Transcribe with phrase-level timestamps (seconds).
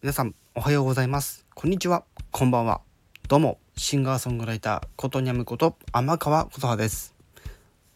[0.00, 1.44] 皆さんおはようございます。
[1.56, 2.04] こんにちは。
[2.30, 2.82] こんばんは。
[3.26, 3.58] どうも。
[3.76, 7.16] シンガーソングライターことにゃむこと天川琴葉です。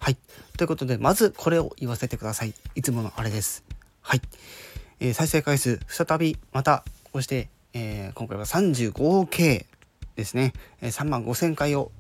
[0.01, 0.17] はい。
[0.57, 2.55] ということでまずこれを言わせてください。
[2.75, 3.65] いつものあれです。
[4.01, 4.21] はい、
[4.99, 9.67] えー、再生回数再びまたこうして、えー、今回は 35K
[10.17, 11.93] ですね、えー、3万5000回を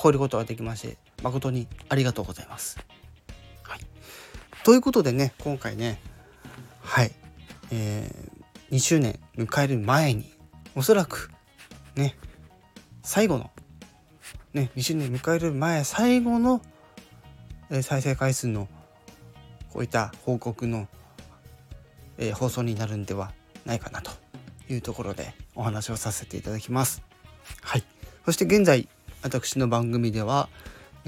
[0.00, 2.78] 超えることができまして誠にありがとうございます。
[3.64, 3.80] はい。
[4.62, 6.00] ということでね今回ね
[6.82, 7.10] はい。
[7.72, 8.29] えー、
[8.70, 10.32] 2周年迎える前に
[10.76, 11.30] おそらく
[11.96, 12.16] ね
[13.02, 13.50] 最後の
[14.52, 16.62] ね2周年迎える前最後の
[17.82, 18.68] 再生回数の
[19.72, 20.88] こういった報告の、
[22.18, 23.32] えー、放送になるんでは
[23.64, 24.10] ないかなと
[24.68, 27.02] いうところでお話をさせていただきます。
[27.62, 27.84] はい、
[28.24, 28.88] そして現在
[29.22, 30.48] 私の番組では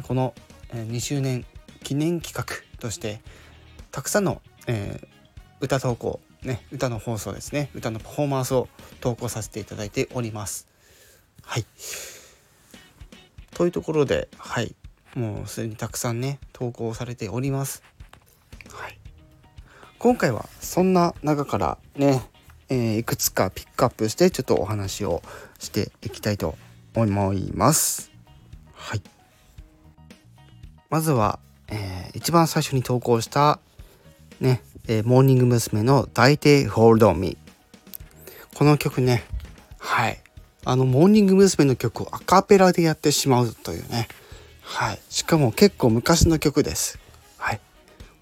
[0.03, 0.35] この
[0.73, 1.45] 2周年
[1.83, 3.21] 記念企画として
[3.91, 5.07] たくさんの、えー、
[5.61, 8.69] 歌投稿ね、歌の放送ですね歌のパフォーマンスを
[9.01, 10.67] 投稿させていただいております。
[11.43, 11.65] はい
[13.55, 14.75] というところではい
[15.15, 17.83] もうすでにたくさんね投稿されております。
[18.73, 18.99] はい、
[19.99, 22.23] 今回はそんな中からね、
[22.69, 25.23] えー、いくつかピックアップしてちょっとお話を
[25.59, 26.57] していきたいと
[26.95, 28.11] 思います。
[28.73, 29.03] はい、
[30.89, 33.61] まずは、えー、一番最初に投稿した
[34.41, 35.83] ねえー、モーニング娘。
[35.83, 37.37] の大抵 Hold on Me
[38.55, 39.25] この曲ね。
[39.79, 40.19] はい。
[40.65, 41.65] あのモーニング娘。
[41.65, 44.09] の曲をアカペラでやってしまうというね。
[44.63, 44.99] はい。
[45.09, 46.99] しかも結構昔の曲です。
[47.39, 47.61] はい。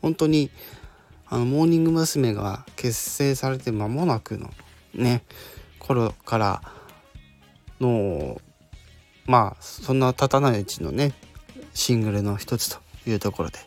[0.03, 0.51] 本当に
[1.29, 2.35] あのモーニング娘。
[2.35, 4.51] が結成されて間もなくの
[4.95, 5.23] ね
[5.79, 6.63] 頃から
[7.81, 8.41] の
[9.27, 11.15] まあそんな経たないうちのね
[11.73, 13.59] シングルの一つというところで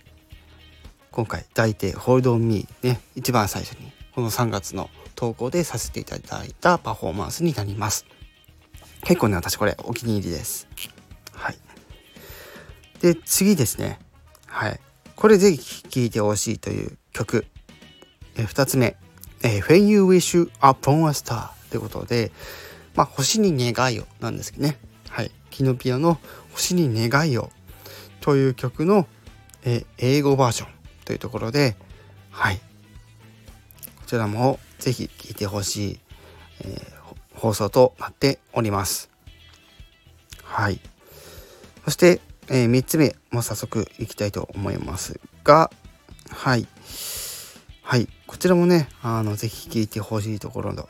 [1.13, 8.05] 今回抱いて Hold on Me ね一番最初にこの3月の投稿でさせていただいたパフォーマンスになります。
[9.03, 10.67] 結構ね私これお気に入りです。
[11.33, 11.57] はい。
[12.99, 13.99] で次ですね。
[14.47, 14.79] はい。
[15.15, 17.45] これぜひ聴いてほしいという曲。
[18.35, 18.97] え2つ目。
[19.43, 22.31] え When You Wish Upon a Star ということで
[22.95, 24.79] まあ星に願いをなんですけどね。
[25.09, 25.31] はい。
[25.51, 26.17] キノピアの
[26.53, 27.51] 星に願いを
[28.19, 29.05] という曲の
[29.63, 30.82] え英語バージョン。
[31.03, 31.75] というところで
[32.33, 32.57] はい。
[32.57, 32.61] こ
[34.07, 35.99] ちらも是非聞いてほしい、
[36.61, 39.09] えー、放送となっております。
[40.43, 40.79] はい。
[41.85, 45.71] そして、えー、3つ目も早速いきたいと思いますが
[46.29, 46.67] はい。
[47.81, 48.07] はい。
[48.27, 50.89] こちらもねあの是非聞いてほしいところの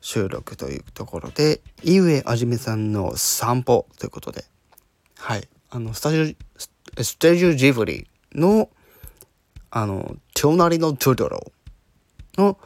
[0.00, 4.44] 収録というところで井上あじめさんの散歩ということで
[5.18, 5.48] はい。
[5.70, 6.36] あのスタジ
[6.98, 8.68] オスタジオジブリの
[9.76, 11.52] あの、隣のトゥドロ
[12.38, 12.58] の、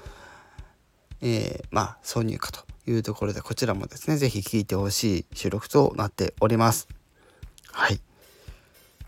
[1.23, 6.87] えー、まあ、挿入歌というところで、こちらもですね、是非聴いてほしい収録となっております。
[7.73, 7.99] はい。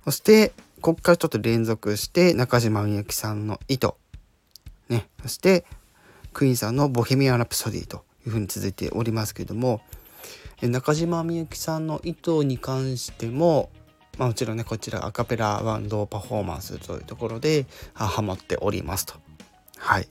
[0.05, 3.99] そして、ここからちょっと連続して、中島みゆきさんの糸。
[4.89, 5.07] ね。
[5.21, 5.67] そして、
[6.33, 9.83] クイーンさんのボヘミアン・ラプソディというふうに続いておりますけれども、
[10.63, 13.69] 中島みゆきさんの糸に関しても、
[14.21, 17.65] まあ、もちろんねこちらアカペラバンドパフォーマンスというところで
[17.95, 19.15] ハマっておりますと。
[19.79, 20.09] はい、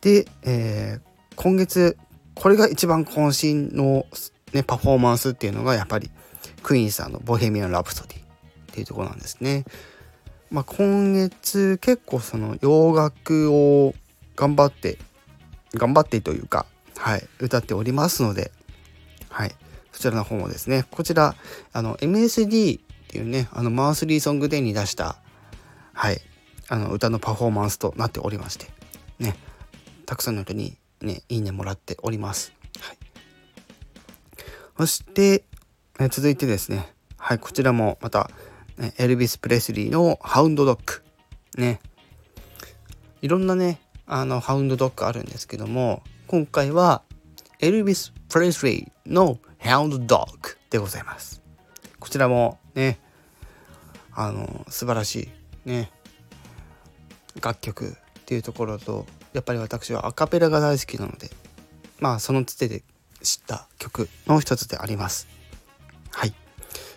[0.00, 1.98] で、えー、今月
[2.34, 4.06] これが一番渾身の、
[4.54, 6.10] ね、パフォーマンスっていうのがやっぱり
[6.62, 8.24] クイーンさんの「ボヘミアン・ラプソディ」っ
[8.72, 9.66] ていうところなんですね。
[10.50, 13.94] まあ、今月結構その洋楽を
[14.36, 14.96] 頑張って
[15.74, 16.64] 頑張ってというか、
[16.96, 18.52] はい、歌っておりますので、
[19.28, 19.54] はい、
[19.96, 21.34] そちらの方もですね、こちら、
[21.72, 25.16] あの、MSD っていうね、あの、マースリーソングデーに出した、
[25.92, 26.20] はい、
[26.68, 28.66] あの、歌のパフォーマンスとなっておりまして、
[29.20, 29.36] ね、
[30.04, 32.52] たくさんの人にね、いいねもらっております。
[32.80, 32.98] はい。
[34.78, 35.44] そして、
[35.98, 38.30] え続いてですね、はい、こちらもまた、
[38.76, 41.02] ね、エルビス・プレスリーのハウンドドッグ。
[41.60, 41.80] ね。
[43.22, 47.02] いろんなね、あの、ハウンドドッグあるんですけども、今回は、
[47.60, 51.42] エルビス・プレスリーの Hound Dog でございます。
[51.98, 53.00] こちらもね、
[54.16, 55.30] あの、素晴らし
[55.64, 55.92] いね、
[57.40, 57.92] 楽曲っ
[58.24, 61.30] ていうところと、やっぱり私はアカペラが大好きなので、
[62.00, 62.82] まあそのつてで
[63.22, 65.28] 知った曲の一つであります。
[66.10, 66.34] はい。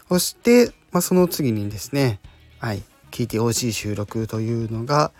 [0.07, 2.19] そして、まあ、その次にですね、
[2.57, 2.81] はい、
[3.11, 5.11] 聴いてほしい収録というのが、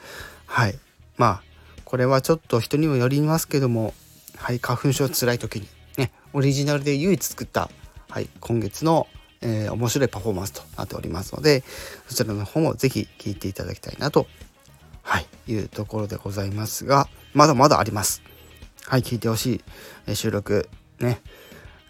[0.46, 0.80] はい、
[1.18, 1.44] まあ、
[1.86, 3.94] これはちょっと人にもよりますけども、
[4.38, 5.68] はい、花粉症つらい時に
[5.98, 7.69] ねオリジナルで唯一作った、
[8.10, 9.07] はい、今月の、
[9.41, 11.63] えー、面白いパフォーマンスとなっておりますので、
[12.07, 14.27] そちらの方もぜひ聴いていただきたいなと、
[15.01, 18.21] はい、いうところでございますが、まだまだあります。
[18.89, 19.63] はい聴いてほしい、
[20.07, 20.68] え収録
[21.00, 21.21] ね、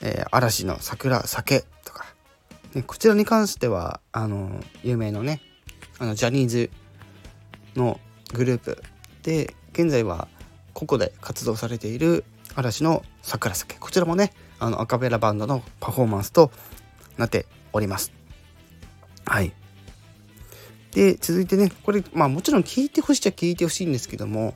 [0.01, 2.05] えー、嵐の桜酒とか、
[2.73, 5.41] ね、こちらに関してはあの有名のね
[5.97, 6.69] あのジャニーズ
[7.77, 8.01] の
[8.33, 8.83] グループ
[9.23, 10.27] で現在は
[10.73, 12.25] 個々で活動されている
[12.55, 16.51] 嵐の桜酒こちらもねあのアカペラバンドのパフォーマンスと
[17.19, 18.11] なっております。
[19.25, 19.53] はい。
[20.91, 24.55] で続いてねこれまあもちろん聞いてほしいっちゃ聞いてほしいんですけども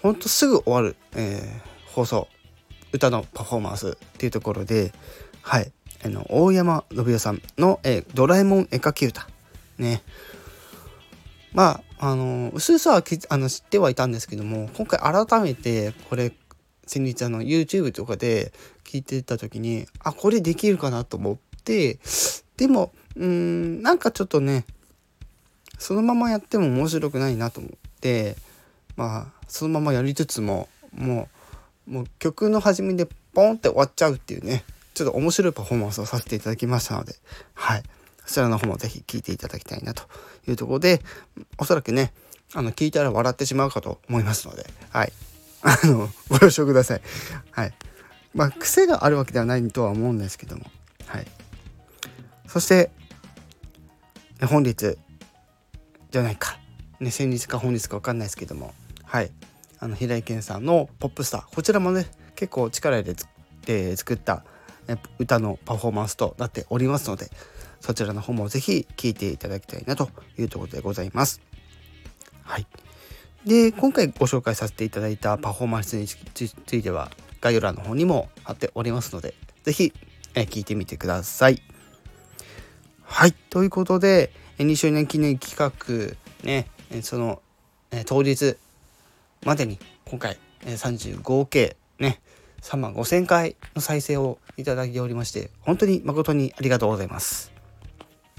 [0.00, 2.28] ほんとすぐ終わる、えー、放送
[2.92, 4.92] 歌のパフォーマンスっていうところで
[5.40, 5.72] はい。
[6.04, 9.28] あの大山信代さんの、えー、ドラえもん絵描き歌
[9.78, 10.02] ね。
[11.52, 16.32] まああのうすうすはあの知ってはいたんですけども今回改めてこれ
[16.86, 18.52] 先日あの YouTube とかで
[18.84, 21.98] 聞いてた時にあこれできるかなと思って
[22.56, 24.64] でもうんなんかちょっとね
[25.78, 28.36] そのままやっても面白くないなと思って
[28.96, 31.28] まあそのままやりつつもも
[31.88, 34.64] うもう曲の始めでポンって終わっちゃうっていうね
[34.94, 37.14] ちょっと面白いパフォーマンスをさせていただきましたので
[37.54, 37.82] はい。
[38.24, 40.04] そちらの方も是非聴いていただきたいなと
[40.46, 41.02] いうところで
[41.58, 42.12] おそらくね
[42.54, 45.12] あの聞いたら笑ってしまうかと思いますのではい。
[45.62, 47.02] あのご了承ください。
[47.52, 47.74] はい。
[48.34, 50.64] まあ癖があるわけではないとは思うんですけども
[51.06, 51.26] はい。
[52.52, 52.90] そして
[54.46, 54.98] 本日
[56.10, 56.58] じゃないか、
[57.00, 59.30] ね、先日か本日か分かんないですけどもはい
[59.78, 62.06] あの平井堅さんの「ポップスター」こちらもね
[62.36, 63.16] 結構力入れ
[63.64, 64.44] て作った
[65.18, 67.30] 歌のパフォーマンスとなっておりますので
[67.80, 71.40] そちらの方も是非聴いていただきたいなというところでございます。
[72.44, 72.66] はい。
[73.44, 77.10] で、今回ご紹介させていただいたパフォーマンスについては
[77.40, 79.34] 概要欄の方にも貼っておりますので、
[79.64, 79.92] 是非
[80.34, 81.60] え聞いてみてください。
[83.12, 83.32] はい。
[83.50, 86.66] ということで、2周年記念企画、ね、
[87.02, 87.42] その、
[87.90, 88.56] え当日
[89.44, 92.22] までに今回35計ね、
[92.62, 97.52] 3万5000回の再生をいただいておりまして、本当に誠にありがとうございます。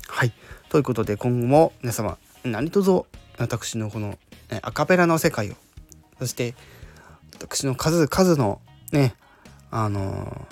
[0.08, 0.34] はい。
[0.70, 3.04] ということで今後も皆様何卒
[3.38, 4.18] 私のこの
[4.64, 5.54] アカペラの世界を
[6.18, 6.56] そして
[7.40, 8.60] 私の数々の
[8.92, 9.14] ね
[9.70, 10.48] あの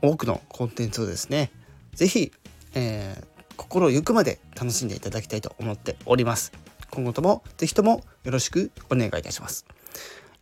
[0.00, 1.52] ー、多くのコンテンツをですね
[1.94, 2.32] 是非、
[2.74, 3.31] えー、
[3.62, 6.52] 心ゆくまで楽しんでいただきたいと思っております。
[6.90, 9.64] 今後とも是非ともよろしくお願いいたします。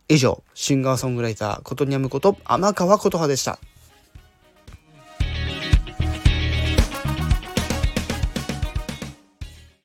[0.09, 3.59] 以上シンガーソングライターことにゃむこと天川琴葉でした。